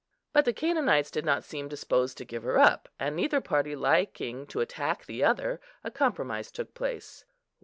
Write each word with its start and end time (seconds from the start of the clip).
But 0.33 0.45
the 0.45 0.51
Canaanites 0.53 1.11
did 1.11 1.25
not 1.25 1.43
seem 1.43 1.67
disposed 1.67 2.17
to 2.17 2.25
give 2.25 2.41
her 2.41 2.57
up, 2.57 2.89
and 2.99 3.15
neither 3.15 3.39
party 3.39 3.75
liking 3.75 4.47
to 4.47 4.59
attack 4.59 5.05
the 5.05 5.23
other, 5.23 5.61
a 5.83 5.91
compromise 5.91 6.49
took 6.49 6.73
place. 6.73 7.23